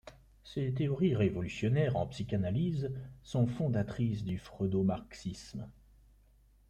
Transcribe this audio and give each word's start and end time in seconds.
Ses 0.43 0.73
théories 0.73 1.15
révolutionnaires 1.15 1.95
en 1.95 2.07
psychanalyse 2.07 2.91
sont 3.21 3.45
fondatrices 3.45 4.23
du 4.23 4.39
freudo-marxisme. 4.39 5.69